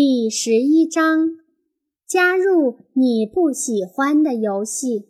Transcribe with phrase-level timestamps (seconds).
[0.00, 1.38] 第十一章：
[2.06, 5.08] 加入你不喜欢的游戏。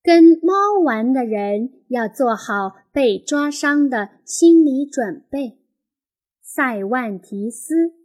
[0.00, 5.58] 跟猫玩的人要做好被抓伤的心理准备。
[6.40, 7.96] 塞万提斯。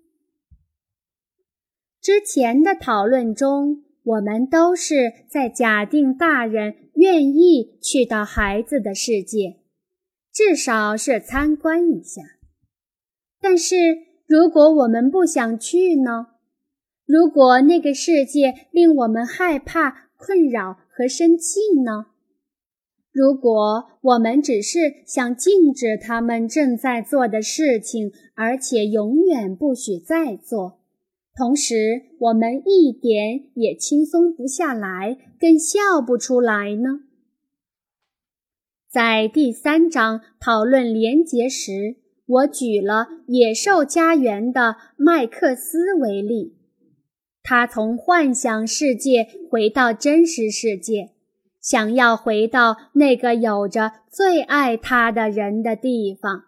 [2.01, 9.59] 之前的讨论中，我们都是在假定大人愿意去到孩子的世界，
[10.33, 12.23] 至少是参观一下。
[13.39, 13.75] 但是，
[14.31, 16.27] 如果我们不想去呢？
[17.05, 22.05] 如果那个世界令我们害怕、困扰和生气呢？
[23.11, 30.79] 如果我们只是想禁止他们正在做的事情，而且永远不许再做，
[31.35, 37.01] 同时我们一点也轻松不下来，更笑不出来呢？
[38.89, 41.97] 在第三章讨论连结时，
[42.31, 42.93] 我举了
[43.27, 46.55] 《野兽家园》的麦克斯为例，
[47.43, 51.11] 他从幻想世界回到真实世界。
[51.59, 56.45] 想要回到那个有着最爱他的人的地方，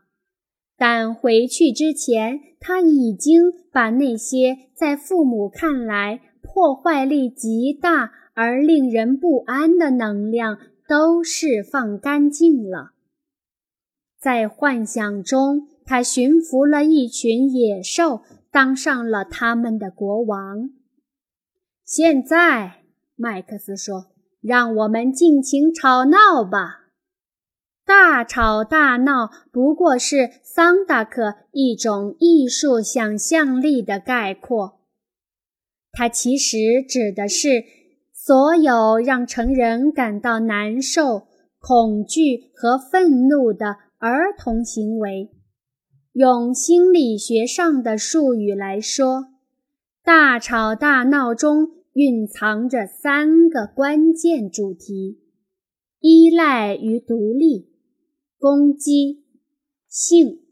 [0.76, 12.94] 但回去之前，他已经把那些在父母看来破坏力极大而令人不安的能量都释放干净了。
[14.20, 20.70] 在幻想中，他驯服了一群野兽，当上了他们的国王。
[21.86, 22.84] 现在，
[23.16, 24.14] 麦克斯说。
[24.44, 26.90] 让我们尽情吵闹吧！
[27.86, 34.82] 大吵大闹不过是桑达克一种艺术想象力的概括，
[35.94, 37.64] 它其实指的是
[38.12, 41.26] 所有让成人感到难受、
[41.62, 45.32] 恐惧和愤怒的儿童行为。
[46.14, 49.28] 用心理学上的术语来说，
[50.04, 51.84] 大吵大闹中。
[51.94, 55.20] 蕴藏着三个关键主题：
[56.00, 57.70] 依赖与独立、
[58.40, 59.26] 攻击、
[59.88, 60.43] 性。